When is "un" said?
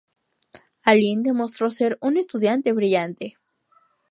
2.01-2.17